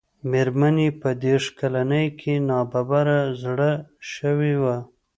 مېرمن 0.31 0.75
يې 0.83 0.89
په 1.01 1.09
دېرش 1.23 1.45
کلنۍ 1.59 2.05
کې 2.19 2.33
ناببره 2.49 3.19
زړه 3.43 3.71
شوې 4.11 4.53
وه. 4.61 4.77